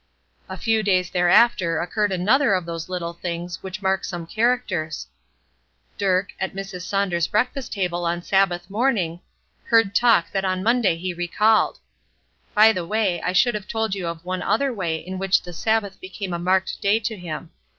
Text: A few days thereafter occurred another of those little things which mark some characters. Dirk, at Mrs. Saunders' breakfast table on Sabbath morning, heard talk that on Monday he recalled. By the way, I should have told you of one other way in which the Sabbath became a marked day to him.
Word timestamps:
A 0.49 0.57
few 0.57 0.81
days 0.81 1.11
thereafter 1.11 1.79
occurred 1.79 2.11
another 2.11 2.55
of 2.55 2.65
those 2.65 2.89
little 2.89 3.13
things 3.13 3.61
which 3.61 3.83
mark 3.83 4.03
some 4.03 4.25
characters. 4.25 5.05
Dirk, 5.95 6.31
at 6.39 6.55
Mrs. 6.55 6.81
Saunders' 6.81 7.27
breakfast 7.27 7.71
table 7.71 8.03
on 8.03 8.23
Sabbath 8.23 8.67
morning, 8.67 9.19
heard 9.65 9.93
talk 9.93 10.31
that 10.31 10.43
on 10.43 10.63
Monday 10.63 10.95
he 10.95 11.13
recalled. 11.13 11.77
By 12.55 12.73
the 12.73 12.87
way, 12.87 13.21
I 13.21 13.33
should 13.33 13.53
have 13.53 13.67
told 13.67 13.93
you 13.93 14.07
of 14.07 14.25
one 14.25 14.41
other 14.41 14.73
way 14.73 14.95
in 14.95 15.19
which 15.19 15.43
the 15.43 15.53
Sabbath 15.53 16.01
became 16.01 16.33
a 16.33 16.39
marked 16.39 16.81
day 16.81 16.99
to 17.01 17.15
him. 17.15 17.51